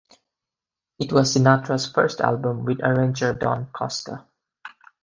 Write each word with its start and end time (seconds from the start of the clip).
It 0.97 1.13
was 1.13 1.35
Sinatra's 1.35 1.85
first 1.87 2.21
album 2.21 2.65
with 2.65 2.81
arranger 2.83 3.35
Don 3.35 3.67
Costa. 3.67 4.25